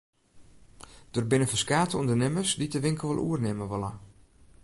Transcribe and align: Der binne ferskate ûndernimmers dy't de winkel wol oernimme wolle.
Der 1.13 1.25
binne 1.33 1.47
ferskate 1.51 1.95
ûndernimmers 2.01 2.51
dy't 2.55 2.73
de 2.75 2.79
winkel 2.85 3.07
wol 3.09 3.21
oernimme 3.25 3.65
wolle. 3.73 3.91